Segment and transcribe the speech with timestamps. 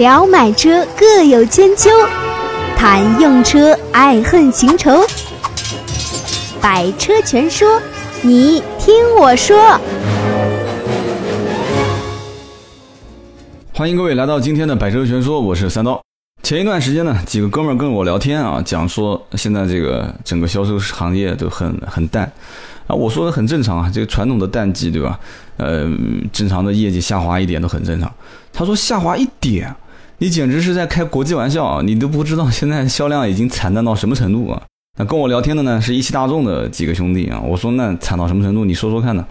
[0.00, 1.90] 聊买车各有千秋，
[2.74, 5.04] 谈用车爱恨情仇。
[6.58, 7.78] 百车全说，
[8.22, 9.78] 你听我说。
[13.74, 16.00] 欢迎各位来到今天的百车全说，我是三刀。
[16.42, 22.24] 前一段时间呢，几个哥们儿跟我聊天啊，讲说现在这个整个销售行业都很很淡
[22.86, 25.20] 啊，我说的很正常啊，这个传统的淡季对吧？
[25.58, 25.86] 呃，
[26.32, 28.10] 正常的业绩下滑一点都很正常。
[28.50, 29.72] 他说下滑一点，
[30.20, 31.80] 你简直是在开国际玩笑啊！
[31.82, 34.62] 你都不知道现在销量已经惨淡到什么程度啊！
[34.98, 38.66] 那跟我聊天的呢是一汽大众的几个兄弟啊，我说那惨到什么程度？
[38.66, 39.24] 你说说看呢？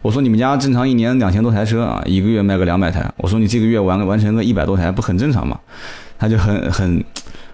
[0.00, 5.60] 我说你们家正常一年两千多台车啊，一个月卖个两百台，我说你这个月完完成个一百多台，不很正常吗？
[6.18, 7.04] 他就很很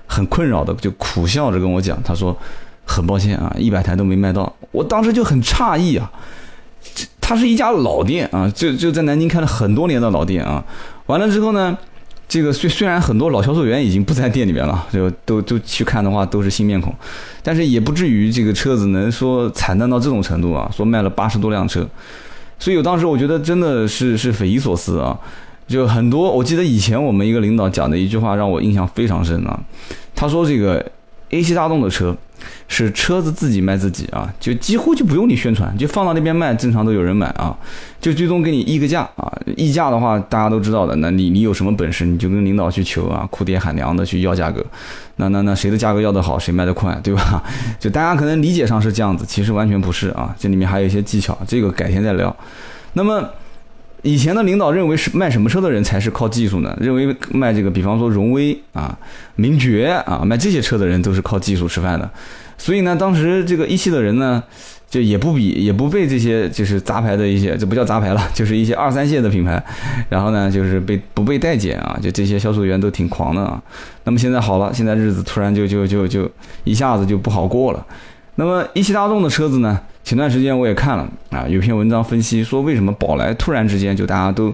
[0.06, 2.36] 很困扰的就苦笑着跟我讲，他说
[2.84, 4.54] 很抱歉啊，一百台都没卖到。
[4.70, 6.08] 我当时就很诧异啊，
[6.94, 10.64] 这他是一家老店啊，就就在南京开了很多年的老店啊。
[11.06, 11.76] 完了之后呢，
[12.28, 16.94] 这个虽虽然很多老销售员已经不在店里面了，就都都去看的话都是新面孔，
[17.42, 21.88] 但是也不至于这个车子能说惨淡到这种程度啊，说卖了八十多辆车。
[22.58, 25.18] 所以我当时我觉得真的是是匪夷所思啊，
[25.66, 29.58] 就很多我记得以前我们一个领导讲的一句话让我印象非常深啊，
[30.14, 30.84] 他说这个
[31.30, 32.14] A 系大众的车
[32.68, 37.56] 是车子自己卖自己啊，就几乎就不用你宣传，就放到那边卖，正常都有人买啊，
[38.00, 44.64] 就最终给你议个价啊，议价的话大家都知道的，那你你有什么本事你就跟领导去求啊，哭爹喊娘的去要价格，
[45.16, 47.42] 那那那谁的价格要得好谁卖得快，对吧？
[47.78, 52.34] 就大家可能理解上是这样子，其实完全不是啊，这里面还有一些技巧，这个改天再聊。
[52.92, 53.28] 那么。
[54.02, 56.76] 以前的领导认为是卖什么车的人才是靠技术呢？
[56.80, 58.96] 认为卖这个，比方说荣威啊、
[59.34, 62.08] 名爵啊，卖这些车的人都是靠技术吃饭的。
[62.56, 64.42] 所以呢，当时这个一汽的人呢，
[64.88, 69.62] 就也不比，也不被这些就是杂牌的一些，这不叫杂牌了，就是一些二三线的品牌，
[70.08, 73.60] 然后呢，就是被不被待见啊，就这些销售员都挺狂的啊。
[74.04, 76.30] 那么现在好了，现在日子突然就就就就
[76.64, 77.86] 一下子就不好过了。
[78.36, 79.80] 那么一汽大众的车子呢？
[80.08, 84.50] 前段时间我也看了啊，有篇文章分析说，为什么宝来突然之间就大家都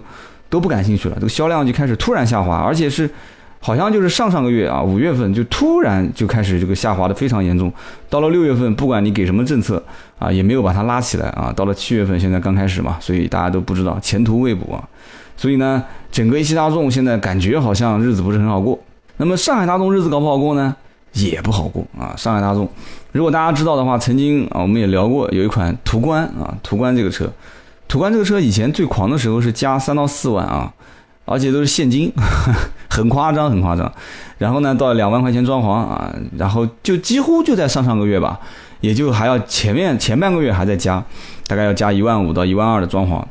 [0.50, 3.09] 都不感兴趣了，这个销量就开始突然下滑，而且是
[3.60, 7.72] 好像就是上上个月啊，五月份就突然就开始这个下滑的非常严重。
[8.10, 9.81] 到了六月份，不管你给什么政策
[10.19, 11.53] 啊，也没有把它拉起来啊。
[11.54, 14.82] 到了七月份，现在刚开始嘛，所以大家都不知道前途未卜啊。
[15.36, 18.76] 所以呢，整个一汽大众现在感觉好像日子不是很好过。
[19.19, 20.75] 那么上海大众日子搞不好过呢？
[21.15, 22.15] 也不好过啊！
[22.17, 22.69] 上海大众，
[23.13, 27.31] 如果大家知道的话，曾经啊，我们也聊过有一款途观啊，途观这个车，
[27.87, 30.73] 途观这个车以前最狂的时候是加三到四万啊，
[31.25, 32.13] 而且都是现金，
[32.91, 33.91] 很夸张，很夸张。
[34.39, 38.41] 然后呢，到两万块钱装潢啊，然后就几乎就在上上个月吧，
[38.81, 41.03] 也就还要前面前半个月还在加，
[41.47, 43.22] 大概要加一万五到一万二的装潢。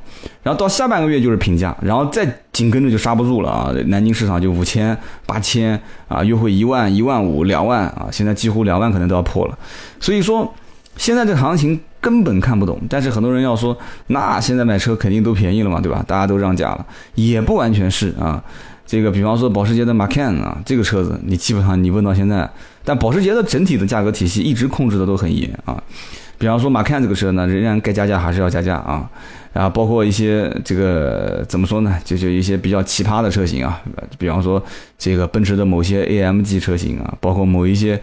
[0.41, 3.73] 然后到下半个月就是平价，然后再紧跟着就刹不住了啊！
[3.87, 5.79] 南京市场就五千、八千
[6.09, 9.57] 啊，优惠一万、一万五、两万啊，现在几乎两万可能都要破了。
[10.01, 10.53] 所以说，
[10.97, 12.77] 现在这行情根本看不懂。
[12.89, 16.03] 但是很多人要说，那现在买车肯定都便宜了嘛，对吧？
[16.05, 16.85] 大家都让价了，
[17.15, 18.43] 也不完全是啊。
[18.85, 22.49] 这个比方说保时捷的 Macan 啊，这个车子你基本上你问到现在，
[22.83, 25.81] 但保时捷的整体的价格体系一直控制的都很严啊。
[26.43, 29.09] 比方说马 can 这个车呢，仍然该加价还是要加价啊，
[29.53, 33.81] 然后包括一些这个怎么说呢，就就一些比较奇葩的车型啊，
[34.17, 34.61] 比方说
[34.97, 37.97] 这个奔驰的某些 AMG 车型啊，包括某一些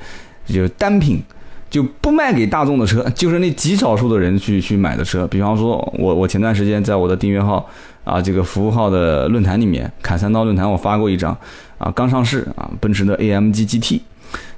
[0.46, 1.22] 就单品
[1.68, 5.26] 就不卖给大众的车，就是那极少数的人去去买的车。
[5.26, 7.68] 比方说我我前段时间在我的订阅号
[8.04, 11.36] 啊这个服务号的论坛里面，砍三刀论坛我发过一张
[11.76, 14.00] 啊，刚上市啊，奔驰的 AMG GT。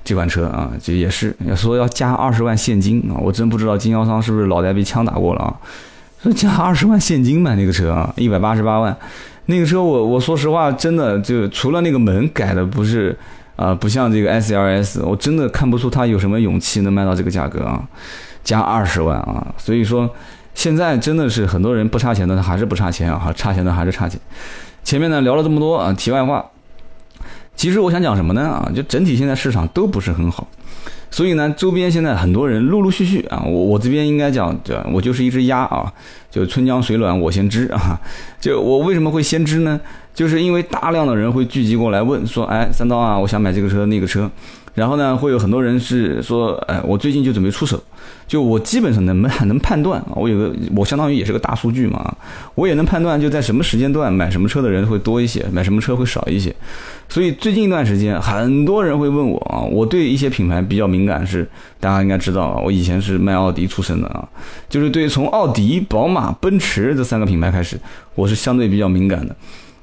[0.04, 3.14] 这款车啊，这也是要说要加二十万现金啊！
[3.20, 5.54] 我真不知道经销商是不是脑袋被枪打过了啊？
[6.22, 8.96] 说加二十万现金买那个车啊，一百八十八万，
[9.46, 13.16] 那个车我我说实话，真的就除了那个门改的不是
[13.56, 17.82] 啊，不像这个 S L S，我真的看不出他有什么勇气能卖到这个价格啊，
[18.44, 19.54] 加二十万啊！
[19.56, 20.08] 所以说
[20.54, 24.20] 现在真的是很多人不差钱的还是不差钱啊，差钱的还是差钱。
[24.84, 26.44] 前面呢聊了这么多啊，题外话。
[27.62, 28.42] 其实我想讲什么呢？
[28.42, 30.48] 啊，就整体现在市场都不是很好，
[31.12, 35.92] 所以呢，周边现在很多人陆陆续续啊，我我这边应该讲，这我就是一只鸭啊，
[36.28, 37.96] 就春江水暖我先知啊，
[38.42, 39.80] 就我为什么会先知呢？
[40.12, 44.28] 就是因为大量的人会聚集过来问说，哎，三刀啊，我想买这个车那个车。
[44.74, 47.80] 然后呢，会有很多人是说，哎，我最近就准备出手，
[48.32, 52.16] 就我基本上能能判断啊，我有个我相当于也是个大数据嘛，
[52.54, 56.50] 我也能判断就在什么时间段买什么车的人会多一些，买什么车会少一些。
[57.10, 61.46] 所以最近一段时间，很多人会问我啊，我对一些品牌比较敏感，是
[61.78, 64.26] 大家应该知道啊，我以前是卖奥迪出身的啊，
[64.70, 67.78] 就是对从奥迪、宝马、奔驰这三个品牌开始，
[68.14, 69.36] 我是相对比较敏感的。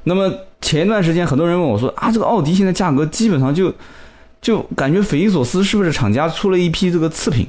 [0.06, 0.34] 那么。
[0.62, 3.74] 前一段时间很多人问我说啊，这个奥迪现在价格基本上就
[4.42, 7.48] 就感觉匪夷所思，是不是厂家出了一批这个次品，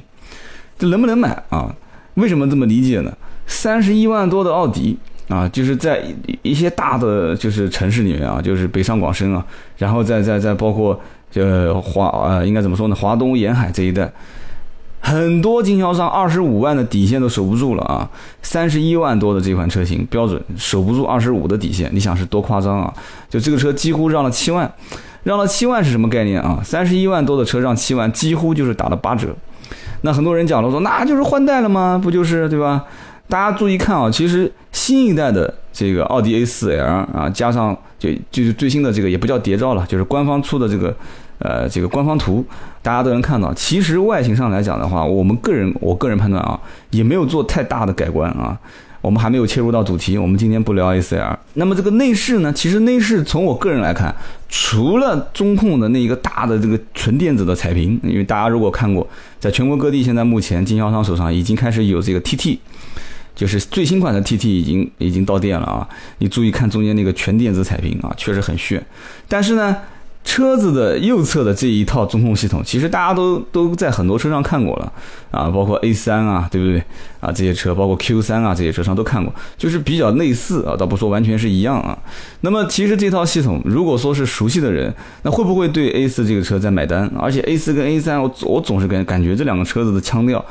[0.81, 1.71] 这能不能买啊？
[2.15, 3.13] 为什么这么理解呢？
[3.45, 4.97] 三十一万多的奥迪
[5.29, 6.03] 啊，就是在
[6.41, 9.45] 一些大的就是城市里面啊，就是北上广深啊，
[9.77, 10.99] 然后再再再包括
[11.35, 12.95] 呃华呃应该怎么说呢？
[12.95, 14.11] 华东沿海这一带。
[15.03, 18.09] 很多经销商二十五万的底线都守不住了啊！
[18.41, 22.93] 三十一万多的这款车型标准守不住二十五的底线，你想是多夸张啊？
[23.29, 24.71] 就这个车几乎让了七万，
[25.23, 26.61] 让了七万是什么概念啊？
[26.63, 29.35] 三十一万多的车让七万，几乎就是打了八折。
[30.01, 31.99] 那很多人讲了说，那就是换代了吗？
[32.01, 32.83] 不就是对吧？
[33.27, 40.95] 大家注意看啊，其实新一代的这个奥迪 A4L 啊，加上就就是最新的这个也不叫谍照了，就是官方出的这个。
[41.43, 42.45] 呃，这个官方图
[42.83, 43.51] 大家都能看到。
[43.55, 46.59] 其实外形上来讲的话，我们个人我个人判断啊，
[46.91, 48.55] 也没有做太大的改观啊。
[49.01, 51.35] 我们还没有切入到主题，我们今天不聊 A4L。
[51.55, 52.53] 那么这个内饰呢？
[52.53, 54.13] 其实内饰从我个人来看，
[54.49, 59.07] 除了中控的那一个大的这个纯电子的彩屏，因为大家如果看过，
[59.41, 62.59] 在全国各地现在目前经销商手上已经开始有这个 TT，
[63.35, 65.89] 就是最新款的 TT 已经已经到店了啊。
[66.19, 68.81] 你注意看中间那个全电子彩屏啊，确实很炫。
[69.27, 69.75] 但是呢。
[70.23, 74.93] 车子的右侧的这一套中控系统，其实大家都都在很多车上看过了
[75.31, 76.81] 啊，包括 A 三啊，对不对
[77.19, 77.31] 啊？
[77.31, 81.97] 这些车，包括 Q 三啊，这些车上都看过，就是比较类似啊，倒不说完全是一样啊。
[82.41, 87.11] 那么其实这套系统，如果说是熟悉的人，那会不会对 A 四这个车在买单？
[87.19, 90.43] 而且 A 四跟 A 三，我我总是感感觉这两个车子的腔调。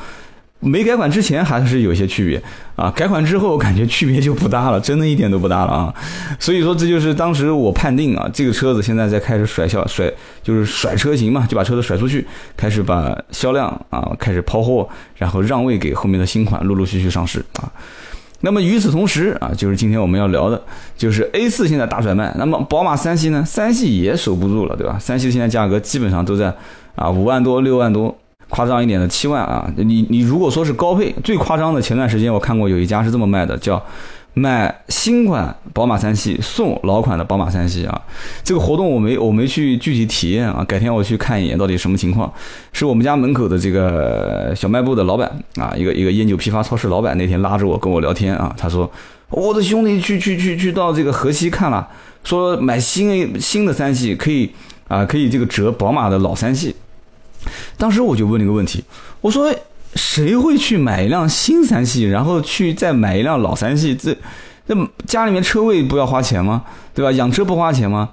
[0.60, 2.42] 没改款之前还是有些区别
[2.76, 5.94] 啊，改款之后感觉区别就不大了，真的一点都不大了啊。
[6.38, 10.12] 所以说这就是当时我判定啊，这个车子现在在开始甩销甩，
[10.42, 12.26] 就是甩车型嘛，就把车子甩出去，
[12.56, 14.86] 开始把销量啊开始抛货，
[15.16, 17.72] 然后让位给后面的新款陆陆续续上市啊。
[18.42, 20.62] 那么与此同时啊，就是今天我们要聊的，
[20.96, 24.98] 就是 A 四现在大甩卖，那么宝马三系呢，三系也守不住了，对吧？
[24.98, 26.54] 三系现在价格基本上都在
[26.96, 28.14] 啊五万多六万多。
[28.50, 29.72] 夸张一点的七万啊！
[29.76, 33.82] 你你如果说是高配，最夸张的，前段时间我看过有一家是这么卖的，叫
[34.34, 38.02] 买新款宝马三系送老款的宝马三系啊。
[38.42, 42.30] 这个活动我没我没去具体体验啊，改天我去看一眼到底什么情况。
[42.72, 48.90] 是我们家门口的这个小卖部的老板啊，一个一个烟酒批发超市老板那天拉着我跟我聊天啊，他说
[49.30, 51.88] 我的兄弟去去去去到这个河西看了，
[52.24, 54.50] 说买新新的三系可以
[54.88, 56.74] 啊可以这个折宝马的老三系。
[57.76, 58.84] 当时我就问了一个问题，
[59.20, 59.52] 我说
[59.94, 63.94] 谁会去买一辆新三系，然后去再买一辆老三系？
[63.94, 64.16] 这
[64.66, 66.62] 那家里面车位不要花钱吗？
[66.94, 67.10] 对吧？
[67.12, 68.08] 养车不花钱吗？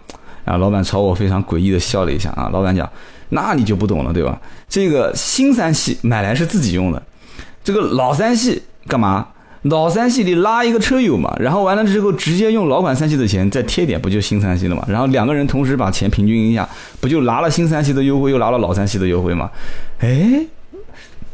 [0.46, 2.90] 啊，老板朝我非常诡异的笑了一下啊，老板讲，
[3.30, 4.40] 那你就不懂了，对吧？
[4.68, 7.04] 这个新三系买来是自己用的，
[7.64, 9.28] 这个老三系干嘛？
[9.64, 14.86] 老三系里拉一个车友嘛，然后完了之后直接用老款三系的钱再贴点，不就新三系了嘛？
[14.88, 16.68] 然后两个人同时把钱平均一下，
[17.02, 19.50] 不就拿了新三系的优惠，又拿了老三系的优惠吗？
[20.00, 20.46] 哎，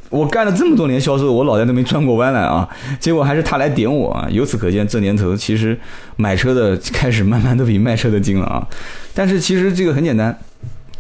[0.10, 2.68] 我干了这么多年销售，我脑袋都没转过弯来啊！
[3.00, 4.28] 结果还是他来点我啊！
[4.32, 5.78] 由此可见，这年头其实
[6.16, 8.68] 买车的开始慢慢都比卖车的精了啊！
[9.14, 10.38] 但是其实这个很简单。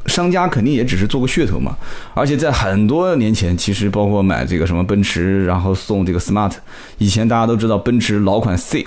[0.06, 1.76] 商家肯定也只是做个噱头嘛，
[2.14, 6.52] 而且在很多年前，其实包括买这个什么奔驰，然后送这个 smart，
[6.98, 8.86] 以前大家都知道奔驰老款 C，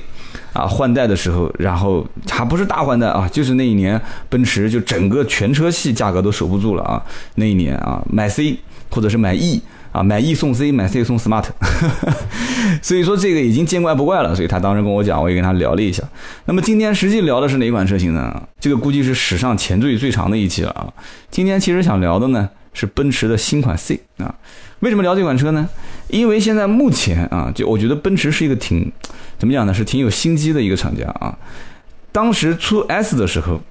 [0.52, 7.02] 啊换代的时候，然后还不是大换代啊，就是那一年奔驰就整个全车系价格都守不住了啊，
[7.37, 8.58] 那一年啊买 C
[8.90, 9.61] 或者是买 E。
[9.97, 11.47] 啊，买 E 送 C，买 C 送 Smart，
[12.83, 14.35] 所以说这个已经见怪不怪了。
[14.35, 16.03] 所以他当时跟我讲，我也跟他聊了一下。
[16.45, 18.43] 那么今天实际聊的是哪款车型呢？
[18.61, 20.93] 这个估计是史上前缀最长的一期了啊。
[21.31, 24.35] 今天其实想聊的呢是奔驰的新款 C 啊。
[24.81, 25.67] 为什么聊这款车呢？
[26.09, 28.93] 因为现在目前啊，就我觉得奔驰是一个挺
[29.38, 31.35] 怎么讲呢，是挺有心机的一个厂家啊。
[32.12, 33.62] 当时出 S 的时候。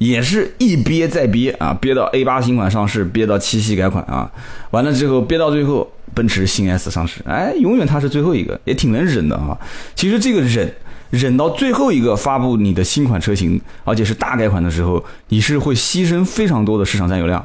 [0.00, 4.28] 也是一憋再憋啊，憋到 A 八新款上市，憋到七系改款啊，
[4.72, 9.56] 完了之后憋到最后，奔驰新 S 上市，哎，永远它是最后一个，也挺能忍的啊。
[9.94, 10.74] 其实这个忍。
[11.10, 17.44] 忍到最后一个发布你的新款车型，而且是大改款的时候，你是会牺牲非常多的市场占有量，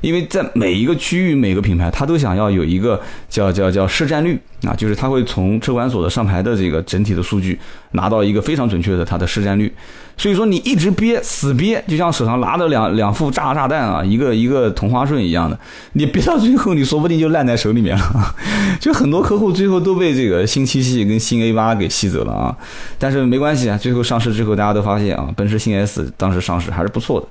[0.00, 7.58] 因为在每一个区域、每个品牌，它都想要有一个叫叫叫市占率啊，就是它会从车管所的上牌的这个整体的数据
[7.92, 9.72] 拿到一个非常准确的它的市占率。
[10.14, 15.58] 所以说你一直憋死憋，就像手上拿着两两副炸炸弹啊，一个一个同花顺一样的，
[15.94, 18.34] 你憋到最后，你说不定就烂在手里面了。
[18.78, 22.54] 就很多客户最后都被这个新七系跟新 A 八给吸走了啊。
[22.98, 27.26] 但是没关系啊，最后上市之后，大家都发现啊，奔驰新 S 当时上市还是不错的。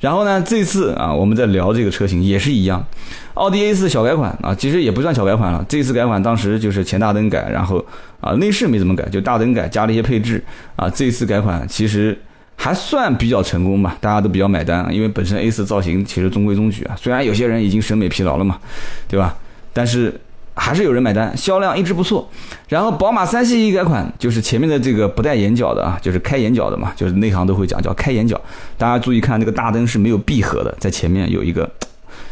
[0.00, 2.84] 然后呢，这次啊，我们在聊这个车型也是一样，
[3.34, 5.64] 奥迪 A 四小改款啊，其实也不算小改款了。
[5.68, 7.84] 这次改款当时就是前大灯改，然后
[8.20, 10.42] 啊内饰没怎么改，就大灯改加了一些配置
[10.74, 10.88] 啊。
[10.88, 12.18] 这次改款其实
[12.56, 18.58] 还算比较成功吧，大家都比较买单，因为本身 A 四造型其实中规中矩啊，虽然有些人已经审美疲劳了嘛，
[19.06, 19.36] 对吧？
[19.72, 20.18] 但是
[20.60, 22.28] 还是有人买单，销量一直不错。
[22.68, 28.38] 然后宝马三系一改款，就是前面的这个不带眼角的啊，就是开眼角的嘛，就是内行都会讲叫开眼角。
[28.76, 31.68] 大家注意看，那个大灯是没有闭合的，在前面有一个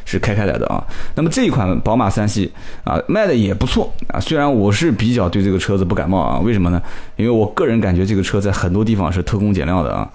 [0.05, 0.85] 是开开来的啊。
[1.15, 2.53] 那么这一款宝马三系
[2.85, 4.21] 啊，卖的也不错啊。
[4.21, 6.83] 虽然我是比较对这个车子不感冒啊，为什么呢？
[7.17, 10.07] 因为我个人感觉这个车在很多地方是偷工减料的啊。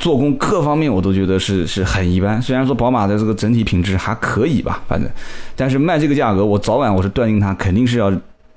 [0.00, 5.06] 做工各方面我都觉得是是很一般，虽然说宝马的这个整体品质还可以吧，反正，
[5.54, 8.10] 但是卖这个价格，我早晚我是断定它肯定是要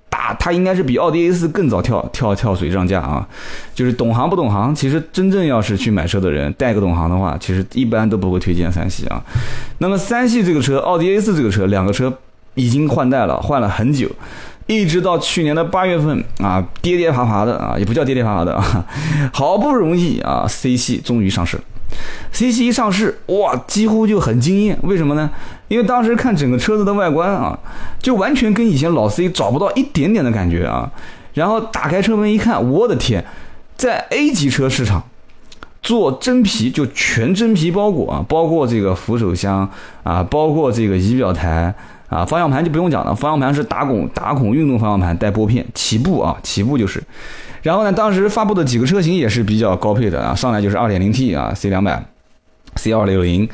[0.09, 3.27] 打，它应该是比奥迪 A 四更早跳跳跳水涨价啊！
[3.75, 9.21] 就是懂行不懂行，其实真正要是去买车的人带个懂行的话，其实一般都不会推荐三系啊。
[9.79, 12.13] 那么三系这个车，奥迪 A 四这个车，两个车
[12.53, 14.09] 已经换代了，换了很久。
[14.65, 18.85] 一直到去年的八月份啊，跌跌爬爬的啊，也不叫跌跌爬爬的啊，
[19.33, 21.59] 好不容易啊，C 系终于上市。
[22.31, 24.79] C 系一上市，哇，几乎就很惊艳。
[24.81, 25.29] 为什么呢？
[25.67, 27.59] 因为当时看整个车子的外观啊，
[28.01, 30.89] 就完全跟以前老 C 找不到一点点的感觉啊。
[31.33, 33.23] 然后打开车门一看，我的天，
[33.75, 35.03] 在 A 级车市场
[35.81, 39.69] 做真皮就全真皮包裹啊，包括这个扶手箱
[40.03, 41.75] 啊，包括这个仪表台。
[42.09, 47.01] 啊，方向盘就不用讲了，方向盘是打孔打孔运动方向盘带拨片，起步啊，起步就是。
[47.61, 52.03] 然后呢，当时发布的几个车型也是比较高配的啊，上来就是 2.0T 啊，C 两百。
[52.83, 53.47] C 二六零，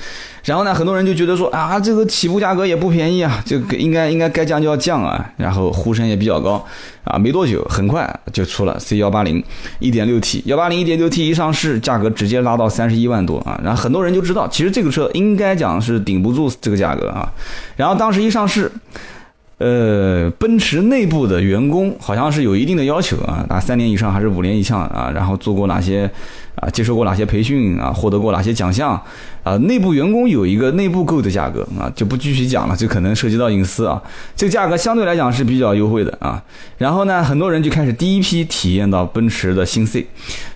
[0.43, 6.65] 然后呢，很多人就觉得说啊，这个起步价格也不便宜啊，这个应该应该该降就要降啊，然后呼声也比较高
[7.03, 9.43] 啊，没多久，很快就出了 C 幺八零
[9.77, 17.31] 一点六 T，幺八零一点六 T 一上市，价格直接拉到三十一万多啊，然后很多人就知道，其实这个车应该讲是顶不住这个价格啊，
[17.75, 18.71] 然后当时一上市。
[19.59, 26.09] 呃，奔驰内部的员工好像是有一定的要求啊，啊，三年以上还是五年以上啊，然后做过哪些
[26.61, 29.01] 啊，接受过哪些培训啊，获得过哪些奖项
[29.43, 34.01] 啊，内部员工有一个内部购的价格啊，就不具体讲了，这可能涉及到隐私啊，
[34.35, 36.41] 这个价格相对来讲是比较优惠的啊，
[36.77, 40.05] 然后呢，很多人就开始第一批体验到奔驰的新 C。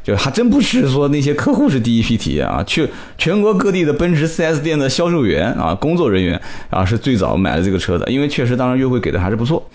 [0.04, 2.86] 就还真不是说那些客户是第一批体验啊，去
[3.18, 6.38] 全国各地的奔驰 4S 店的销售员啊、工作人员
[6.70, 9.66] 啊是最早买了这个车的，因为确实当时优惠给的还是不错。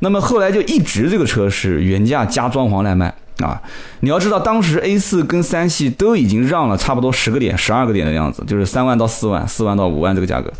[0.00, 3.14] 那么后来就一直这个车是原价加装潢来卖
[3.46, 3.60] 啊。
[4.00, 10.52] 你要知道，当时 A4 跟三系都已经让了差不多十个点、十二个点的样子，就是三万到四万、四万到五万这个价格。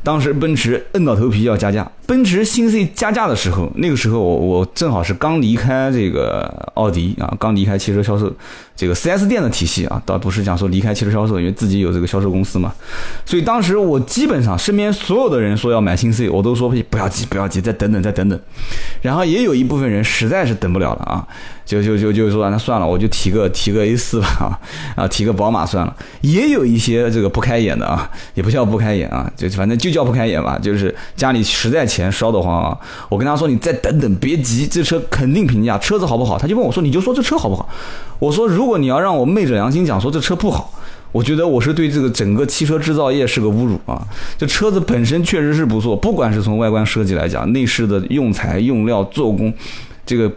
[0.00, 8.32] 当时奔驰硬到头皮要加价，奔驰新 C 加价的时候，那个时候我我正好是刚离开这个奥迪啊，刚离开汽车销售
[8.76, 12.72] 这个 4S 店的体系啊，倒不是讲说离开汽车销售，因为自己有这个销售公司嘛，
[13.26, 18.40] 所以当时我基本上身边所有的人说要买新 C，我都说不要急，不要急，再等等，再等等。
[19.02, 21.26] 然后也有一部分人实在是等不了了啊，
[21.68, 24.58] 就就就就说那算了，我就提个提个 A 四吧啊，
[24.96, 25.94] 啊提个宝马算了。
[26.22, 29.92] 也有一些这个不开眼的啊，也不叫不开眼啊，就反正就。
[29.98, 32.78] 叫不开眼吧，就是家里实在钱烧得慌啊！
[33.08, 37.68] 我跟他说：“你再等等，别急，这车肯定平价，车子好不好？”他就问我说：“你就说这车好不好？”
[38.20, 40.72] 我说：“如果你要让我昧着良心讲说这车不好，
[41.10, 44.06] 我觉得我是对这个整个汽车制造业是个侮辱啊！
[44.36, 49.52] 这车子本身确实是不错，不管是从外观设计来讲，内饰的用材、用料、做工，
[50.06, 50.30] 这个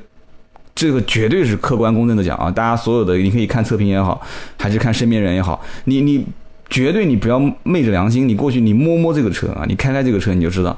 [0.81, 2.50] 这个绝对是客观公正的讲啊！
[2.50, 4.19] 大家所有的你可以看测评也好，
[4.57, 6.25] 还是看身边人也好，你你。
[6.72, 10.75] 绝对你不要昧着良心，你过去你摸摸这个车啊，你开开这个车你就知道，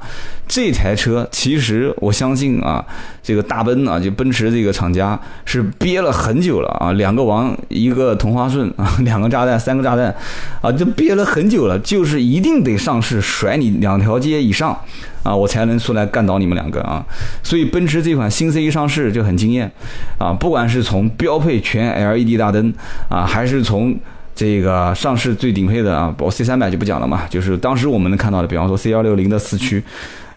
[0.48, 2.84] 这台车其实我相信啊，
[3.22, 10.12] 这个大奔啊，就奔驰这个厂家是憋了很久了啊，两个王一个同花顺啊，两个炸弹三个炸弹
[10.60, 14.76] 啊，就憋了很久了，就是一定得上市甩你两条街以上
[15.22, 17.06] 啊，我才能出来干倒你们两个啊，
[17.44, 19.70] 所以奔驰这款新 C 一上市就很惊艳
[20.18, 22.74] 啊，不管是从标配全 LED 大灯
[23.08, 23.96] 啊，还是从
[24.34, 29.82] 这个上市最顶配的啊，包括 C 三百就不讲了嘛，就是当时我们能看到的，比方说 C 幺六零的四驱，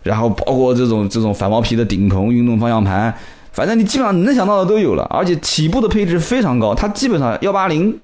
[0.04, 3.14] 然后包括这种这种反毛皮的顶棚、运动方向盘，
[3.52, 8.00] 反正你基本上能想到的都有了，而且起步的配置非常高，它基本上幺八零。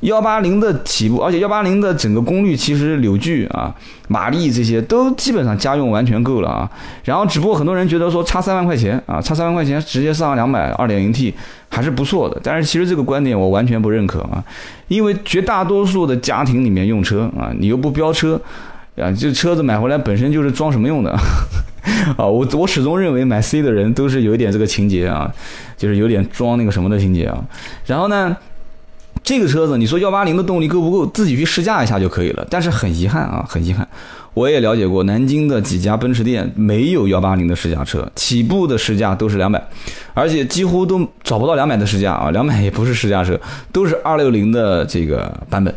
[0.00, 3.74] 幺八零的起步，而且幺八零的整个功率其实扭矩啊、
[4.06, 6.70] 马力这些都基本上家用完全够了啊。
[7.02, 11.34] 然后只不过很多人觉得说差三万块钱啊，差三万块钱直接上两百二点零 T
[11.68, 12.40] 还是不错的。
[12.44, 14.42] 但是其实这个观点我完全不认可啊，
[14.86, 18.40] 因为绝大多数的家庭里面用车啊，你又不飙车
[18.96, 21.10] 啊，这车子买回来本身就是装什么用的
[22.16, 22.24] 啊？
[22.24, 25.28] 我我始终认为买 C 的人都是有一点这个情节啊，
[25.76, 27.44] 就是有点装那个什么的情节啊。
[27.84, 28.36] 然后呢？
[29.28, 31.04] 这个车子，你说幺八零的动力够不够？
[31.08, 32.46] 自己去试驾一下就可以了。
[32.48, 33.86] 但是很遗憾啊，很遗憾，
[34.32, 39.62] 我也了解过南京的几家奔驰店没有幺八零的试驾车，起步的试驾都是两百，
[40.14, 43.38] 而且几乎都找不到两百的试驾啊，两百也不是试驾车，
[43.70, 45.74] 都是二六零的这个版本。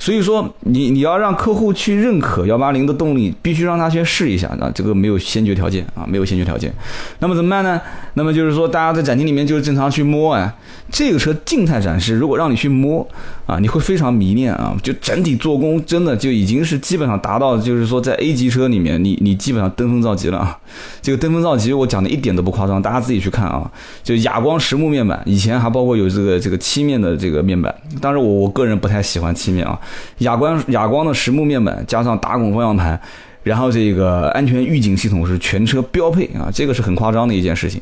[0.00, 6.72] 所以说，你你要让客户去认可幺八零的动力，必须让他先试一下啊，这个没有先决条件啊，没有先决条件。
[7.18, 7.78] 那么怎么办呢？
[8.14, 10.52] 那么就是说，大家在展厅里面就是正常去摸啊，
[10.90, 13.06] 这个车静态展示，如果让你去摸
[13.44, 20.58] 啊，你会非常迷恋啊，就整体做工真的就已经是基本上达到，就是说在 A 级车里面，你你基本上登峰造极了啊。
[21.02, 23.70] 这个登峰造极，我讲的一点都不夸张，大家自己去看啊。
[24.02, 29.78] 就哑光实木面板，以前还包括有这个这个漆面的这个面板，当然我我个人不太喜欢漆面啊。
[30.18, 33.00] 哑光哑光的实木面板，加上打孔方向盘，
[33.42, 37.80] 然后这个安全预警系统是全车标配啊，这个是很夸张的一件事情。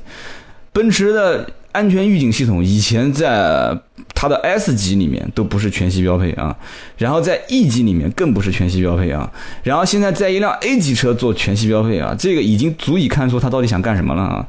[0.72, 3.76] 奔驰的安全预警系统以前在
[4.14, 6.54] 它的 S 级里面都不是全系标配啊，
[6.96, 9.28] 然后在 E 级里面更不是全系标配啊，
[9.64, 14.46] 然后现在在一辆 A 级车做全系标配啊，这个已经足以看出它到底想干什么了啊。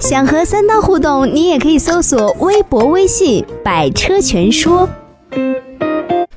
[0.00, 4.88] 想和三刀互动，你也可以搜索微博、微信“百车全说”。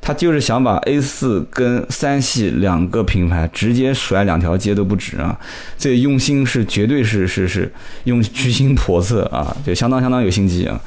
[0.04, 5.38] 他就是想把 A 四跟三系两个品牌直接甩两条街都不止啊！
[5.78, 10.80] 这用心是绝对是是是用居心叵测啊，就相当相当有心机啊！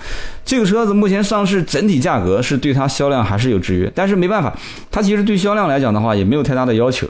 [0.44, 4.54] 这个车子目前上市整体价格是对它销量还是有制约，但是没办法，
[4.92, 7.08] 它其实对销量来讲的话也没有太大的要求。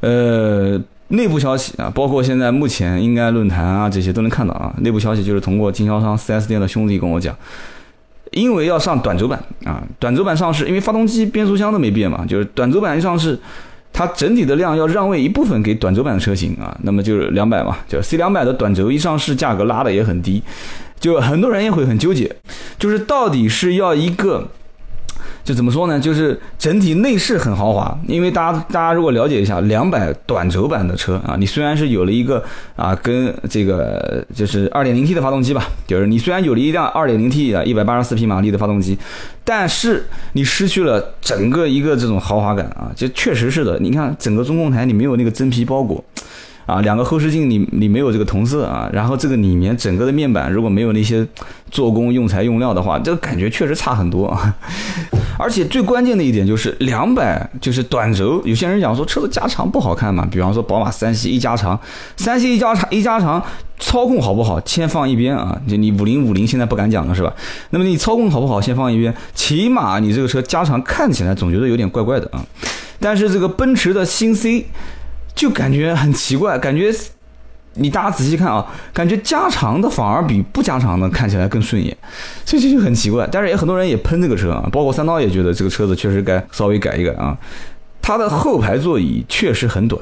[0.00, 7.34] 呃，内部消息啊，包括现在目前应该论坛啊这些都能看到啊，内部消息就是通过经销商 4S 店的兄弟跟我讲。
[8.32, 13.38] 因为要上短轴版啊，短轴版上市，因为发动机、变速箱都没变嘛，就是短轴版一上市，
[13.92, 20.42] 它整体的量要让位一部分给短轴版的车型啊，那么就是两百嘛，就 C 两百的短轴一上市，价格拉的也很低，
[20.98, 22.34] 就很多人也会很纠结，
[22.78, 24.48] 就是到底是要一个。
[25.44, 25.98] 就怎么说呢？
[25.98, 32.42] 就是整体内饰很豪华，因为大家大家如果了解一下两百短轴版的车啊，你虽然是有了一个
[32.76, 38.96] 啊跟这个就是二点零 T 的发动机吧，就是你虽然有了一辆二点零 T 的一百八十四匹马力的发动机，
[39.44, 43.78] 但是你失去了整个一个这种豪华感啊，就确实是的。
[43.80, 46.04] 你看整个中控台你没有那个真皮包裹。
[46.64, 51.26] 啊，两个后视镜你你没有这个同色啊，然后这个里面整个的面板如果没有那些
[51.72, 54.56] 做工用材用料的话，这个感觉确实差很多啊。
[55.42, 61.78] 而且最关键的一点就是两百就是短轴，有些人讲说车子加长不好看嘛，比方说宝马三系一加长，
[62.16, 63.42] 三系一加长一加长，
[63.80, 67.34] 操控好不好先放一边啊，就你五零五零现在不敢讲了是吧？
[67.70, 72.44] 那么你操控好不好先放一边，起码你这个车加长看起来总觉得有点怪怪的啊。
[73.00, 74.66] 但是这个奔驰的新 C。
[75.34, 76.94] 就感觉很奇怪，感觉
[77.74, 81.96] 你大家仔细看啊，感觉加长的反而比不加长的看起来更顺眼，
[82.44, 83.28] 所以这就很奇怪。
[83.32, 87.36] 但是也很多人也喷这个车啊，包括三刀也觉得这个车子确实该稍微改一改啊。
[88.00, 90.00] 它的后排座椅确实很短，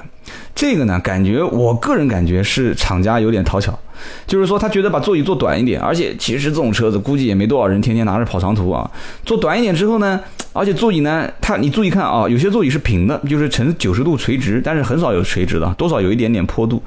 [0.54, 3.78] 这个呢，感觉我个人感觉是厂家有点讨巧。
[4.26, 8.88] 就是说，他觉得把座椅做短一点，而且其实这种车子估计也没多少人天天拿着跑长途啊。
[9.24, 10.20] 做短一点之后呢，
[10.52, 16.82] 而且座椅呢，它你注意看啊，有些座椅是平的，就是呈九十度垂直，但是很少有垂直的，多少有一点点坡度。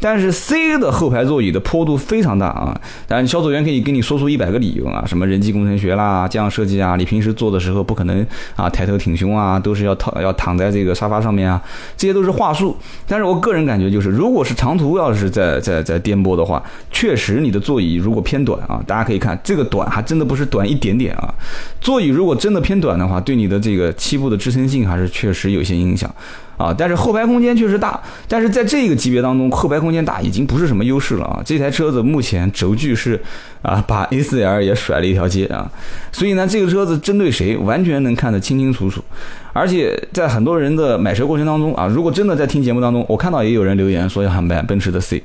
[0.00, 11.60] 但是 C 的后排座椅的坡度非常大啊，但销售员可以给你说出一百个理由啊，什么人机工程学啦，这样设计啊，你平时坐的时候不可能啊抬头挺胸啊，都是要躺要躺在这个沙发上面啊，
[11.96, 12.76] 这些都是话术。
[13.08, 16.57] 但是我个人感觉就是，如果是长途要是在在在颠簸的话，
[16.90, 21.32] 确实，你的座椅如果偏短啊，大家可以看这个短，还真的不是短一点点啊。
[21.80, 26.12] 座椅如果真的偏短的话，对你的这个膝部的支撑性还是确实有些影响
[26.56, 26.74] 啊。
[26.76, 31.42] 但是后排空间确实大，但是在这个级别当中，后排空间大已经不是什么优势了啊。
[31.44, 33.20] 这台车子目前轴距是
[33.62, 35.70] 啊，把 A4L 也甩了一条街啊。
[36.12, 39.02] 所以呢，这个车子针对谁，完全能看得清清楚楚。
[39.52, 45.22] 而且在很多人的买车过程当中啊，如果真的在听节目当中，我看到也有人留言说要买奔驰的 C。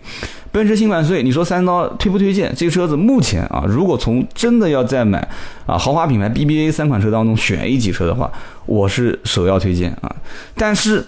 [0.52, 2.54] 奔驰新款税，你说三刀推不推荐？
[2.56, 5.28] 这个车子目前啊，如果从真的要再买
[5.66, 8.32] 啊豪华品牌 BBA 三款车当中选一级车的话，
[8.68, 10.16] 我是首要推荐啊。
[10.56, 11.04] 但是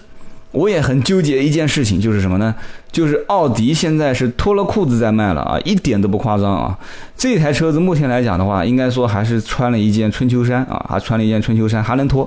[0.56, 2.54] 我也很纠结一件事情，就是什么呢？
[2.90, 6.74] 就是奥迪现在是脱了裤子在卖了啊，一点都不夸张啊。
[7.14, 12.26] 这台车子目前来讲的话，应该说还是穿了一件春秋衫啊，还穿了一件春秋衫，还能脱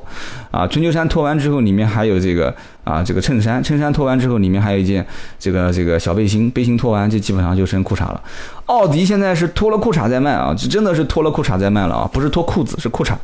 [0.52, 0.68] 啊。
[0.68, 5.04] 春秋衫脱完之后，里面还有这个啊这个衬衫，衬衫脱完之后，里面还有一件
[5.39, 8.22] 这个这个小背心，背心脱完就基本上就剩裤衩了。
[8.68, 13.15] 奥迪现在是脱了裤衩在卖啊，这真的是脱了裤衩在卖了啊，不是脱裤子，是裤衩。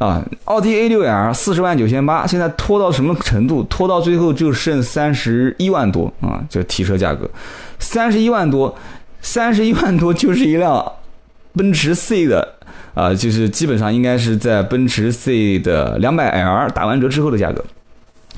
[0.00, 3.62] 啊，奥迪 A6L 四十万九千八，现在拖到什么程度？
[3.64, 6.42] 拖到最后就剩三十一万多啊！
[6.48, 7.28] 这提车价格，
[7.78, 8.74] 三十一万多，
[9.20, 10.92] 三十一万多就是一辆
[11.54, 12.54] 奔驰 C 的
[12.94, 17.62] 啊，就是基本上应该是在奔驰 C 的两百 L 打完折之后的价格。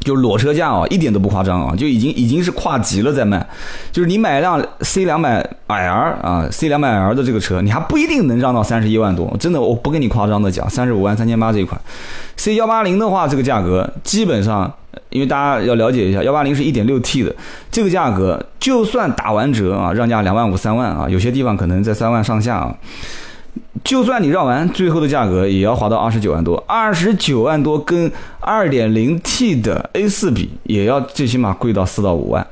[0.05, 3.47] 就裸车价啊，一点都不夸张啊，就已经已经是跨级了在卖。
[3.91, 5.39] 就是你买一辆 C 两百
[5.69, 9.35] L 啊，C 两百 L 的这个车，你还不一定能让到三十一万多。
[9.39, 11.81] 真的，我不跟你夸张的讲，三十五万三千八这一款
[12.37, 14.73] C 幺八零的话，这个价格基本上，
[15.11, 17.35] 因为大家要了解一下，幺八零是一点六 T 的，
[17.71, 22.75] 这个价格就算打完折啊，让价两万五三万啊，有些地方可能在三万上下啊。
[23.85, 28.11] 就算你绕完，最后的价格也要划到二十九万多，二十九万多跟
[28.41, 32.47] 二点零 T 的 A 四比，也要最起码贵到四到五万。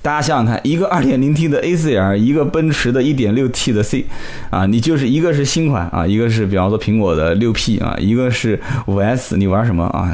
[0.00, 4.04] 大家想想看，一个 2.0T 的 A4L，一个奔驰的 1.6T 的 C，
[4.50, 10.10] 啊，你就是一个是新款啊，一个是比方说苹果的 6P 啊，一个是 5S，你玩什么啊？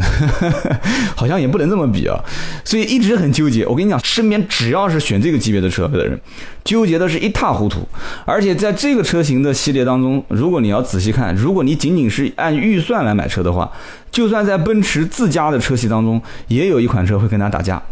[1.17, 2.23] 好像也不能这么比啊，
[2.65, 3.67] 所以一直很纠结。
[3.67, 6.21] 我跟你讲，身边只要是选这个级别的车的人，
[6.65, 7.87] 纠结的是一塌糊涂。
[8.25, 13.71] 而且在这个车型的系列当中，如果你要仔细看，如果你仅仅是按预算来买车的话，
[14.11, 17.83] 就算在奔驰自家的车系当中，也有一款车会跟它打架。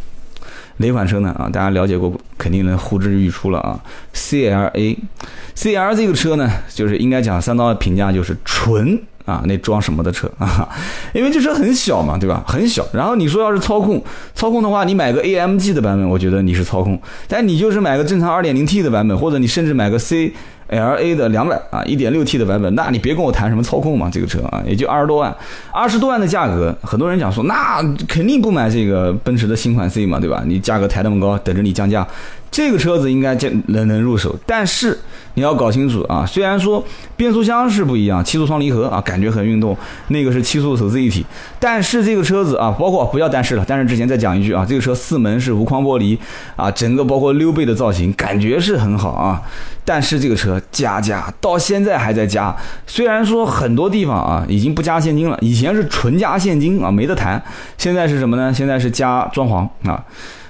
[0.79, 1.31] 哪款车呢？
[1.39, 3.81] 啊，大家了解过，肯定能呼之欲出了啊。
[4.15, 10.69] CLA，CL 这个车呢，就是应该讲三刀的评价就是纯啊，那装什么的车啊？
[11.13, 12.45] 因为这车很小嘛，对吧？
[12.47, 12.87] 很小。
[12.93, 14.03] 然后你说要是操控，
[14.35, 17.01] 操控的话，你买个 AMG 的版本，我觉得你是操控。
[17.27, 20.33] 但你就是买个正常二点零 T 的版本，或者你甚至买个 C。
[20.69, 25.35] L A 的两百啊，一点六 T 的版本，那你别跟我谈什么操控嘛，这个车啊，也就二十多万，
[25.73, 30.43] 二十多万的价格，很多人讲说，那肯定不买这个奔驰的新款 C 嘛，对吧？
[30.47, 32.07] 你价格抬那么高，等着你降价。
[32.51, 34.99] 这个车子应该能能入手，但是
[35.37, 36.83] 你要搞清楚啊，虽然说
[37.15, 39.77] 变速箱是不一样，七速双离合啊，感觉很运动，
[40.09, 41.25] 那个是七速手自一体，
[41.61, 46.19] 但是这个车子啊，包括不要但是了，但是之前再讲一句啊，这个车四门是无框玻璃
[46.57, 49.43] 啊，整个包括溜背的造型，感觉是很好啊，
[49.85, 57.41] 但是这个车加价到现在还在加，虽然说很多地方啊已经不加现金了，以前是纯加现金啊没得谈，
[57.77, 58.53] 现在是什么呢？
[58.53, 60.03] 现在是加装潢啊。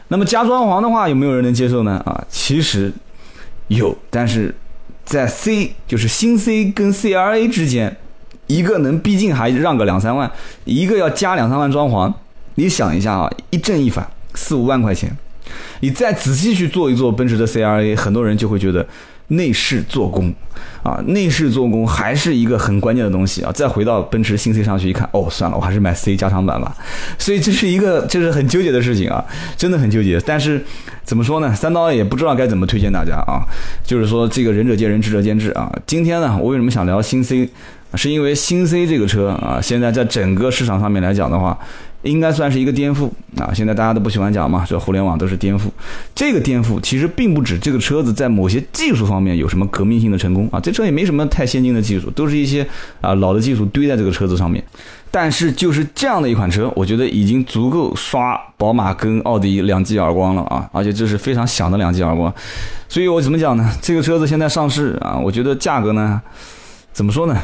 [0.08, 2.00] 那么加装潢的话，有没有人能接受呢？
[2.06, 2.92] 啊，其实
[3.66, 4.54] 有，但是
[5.06, 7.96] 在 C 就是新 C 跟 CRA 之间，
[8.48, 10.30] 一个能毕竟还让个两三万，
[10.64, 12.12] 一个要加两三万装潢。
[12.56, 15.16] 你想一下啊，一正一反，四五万块钱，
[15.80, 18.86] 你再仔细去做一做奔驰的 CRA，很多人就会觉得。
[19.28, 20.32] 内饰做工，
[20.82, 23.50] 啊，内饰做工还是一个很关键的东西啊！
[23.52, 26.74] 再回到奔驰新 C 上去一看，哦，算了，我还是买 C 加长版吧。
[27.18, 29.24] 所以这是一个就是很纠结的事情啊，
[29.56, 30.20] 真的很纠结。
[30.20, 30.64] 但是
[31.04, 31.52] 怎么说呢？
[31.54, 33.42] 三刀也不知道该怎么推荐大家啊。
[33.84, 35.72] 就是说这个仁者见仁，智者见智啊。
[35.86, 37.50] 今天呢，我为什么想聊新 C？
[37.94, 41.58] 是因为新 C 这个车啊，现在在整个市场上面来讲的话。
[42.06, 43.52] 应该算是一个颠覆啊！
[43.52, 45.64] 现在大家都不喜欢讲嘛，这互联网都是颠覆。
[46.14, 52.66] 这个颠覆其实并不止这个车子在某些技术方面有什么革命性的成功啊，这车也没什么太先进的技术，都是一些
[53.00, 54.62] 啊老的技术堆在这个车子上面。
[55.10, 60.68] 但是就是这样的一款车，我觉得已经足够刷宝马跟奥迪两记耳光了啊！
[60.72, 62.32] 而且这是非常响的两记耳光。
[62.88, 63.72] 所以我怎么讲呢？
[63.80, 66.20] 这个车子现在上市啊，我觉得价格呢，
[66.92, 67.40] 怎么说呢？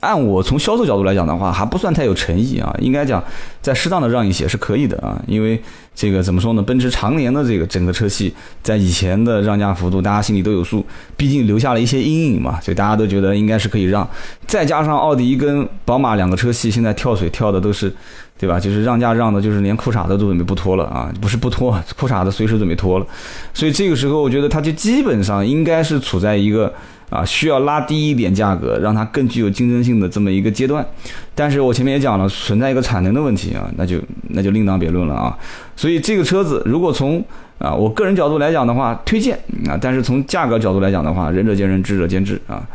[0.00, 2.74] 按我从销售角度来讲的话，还不算太有诚意啊。
[2.80, 3.22] 应该讲，
[3.62, 5.20] 在适当的让一些是可以的啊。
[5.26, 5.62] 因为
[5.94, 6.62] 这个怎么说呢？
[6.62, 10.84] 奔驰常年的这个整个车系，在以前的让价幅度，大家心里都有数。
[11.16, 14.08] 毕竟留下了一些阴影嘛，所以大家都觉得应该是可以让。
[14.46, 17.92] 再加上奥迪跟宝马两个车系现在跳水跳的都是，
[18.38, 18.58] 对吧？
[18.58, 21.12] 就是让价让的，就是连裤衩子都准备不脱了啊！
[21.20, 23.06] 不是不脱，裤衩子随时准备脱了。
[23.52, 26.72] 所以这个时候，我觉得它就基本上应该是处在一个。
[27.10, 30.86] 啊，需要拉低一点价格，让它更具有竞争性的这么一个阶段，
[31.34, 35.36] 但是我前面也讲了，存在一个产能的问题啊，那就那就另当别论了啊。
[35.76, 37.22] 所以这个车子如果从
[37.58, 39.36] 啊我个人角度来讲的话，推荐
[39.68, 42.66] 啊，但是从价格角度来讲的话，仁者见仁，智者见智啊。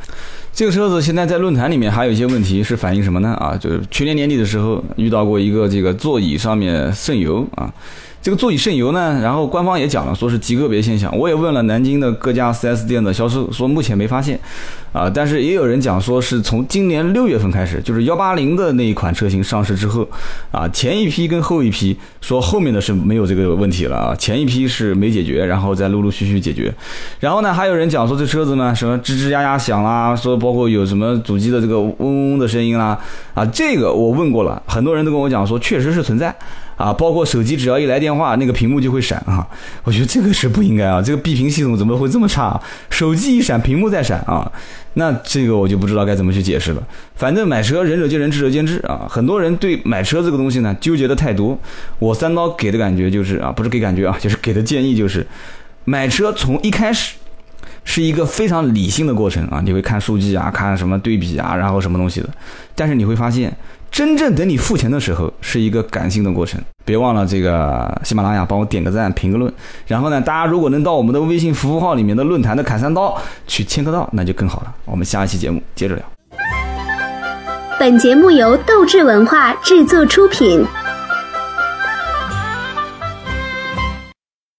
[0.54, 3.34] 这个车子现在在论坛里面还有一些问题是反映什么呢？
[3.36, 7.74] 啊，就是去年年底的时候遇到过一个这个座椅上面渗油啊。
[8.26, 11.16] 这个座椅渗油呢，然后官方也讲了，说是极个别现象。
[11.16, 14.40] 我也问了南京的各家 4S 店的销售，说目前没发现，
[14.92, 20.08] 啊，但是也有人讲说是从今年六月份开始，就是幺八零的那一款车型上市之后，
[20.50, 26.74] 啊，前一批跟后一批说后面的是没有这个问题了啊，前一批是没解决，然后再陆陆续续解决。
[27.20, 33.00] 然后呢，还有人讲说这车子呢什么吱吱呀呀响啦，说包括有什么主机的这个嗡嗡的声音啦，
[33.36, 36.36] 啊，这个我问过了，很多人都跟我讲说确实是存在。
[36.78, 39.48] 啊，包括手机只要一来电话，那个屏幕就会闪啊！
[39.84, 42.60] 我觉得这个是不应该啊，这个闭屏系统怎么会这么差？
[42.90, 44.52] 手机一闪，屏幕再闪啊！
[44.96, 46.84] 那这个我就不知道该怎么去解释了。
[47.16, 49.08] 反正买车仁者见仁，智者见智啊！
[49.10, 51.58] 很多人对买车这个东西呢纠结的太多。
[52.00, 55.26] 我三刀给的感觉就是啊，不是给感觉啊，就是给的建议就是，
[55.86, 57.16] 买车从一开始
[57.86, 62.30] 是一个非常理性的过程啊，你会看数据啊，看什么对比啊，然后什么东西的。
[62.76, 63.56] 但是你会发现。
[63.96, 66.60] 真正等你付钱的时候，是一个感性的过程。
[66.84, 69.50] 别忘了这个喜马拉雅帮我点个赞、评个论。
[69.88, 74.76] 然后呢，大家如果能到我们的微信服务号里面的论坛的砍三刀去签个到，那就更好了。
[74.84, 76.04] 我们下一期节目接着聊。
[77.80, 80.66] 本节目由斗志文化制作出品。